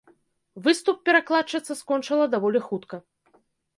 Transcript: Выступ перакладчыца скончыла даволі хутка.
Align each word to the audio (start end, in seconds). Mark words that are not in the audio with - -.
Выступ 0.67 0.97
перакладчыца 1.09 1.71
скончыла 1.81 2.25
даволі 2.33 2.59
хутка. 2.71 2.95